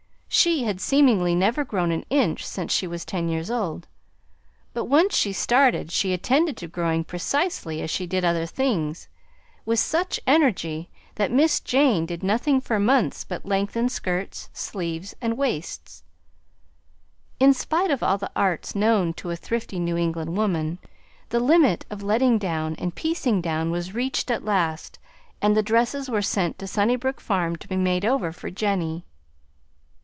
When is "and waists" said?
15.21-16.01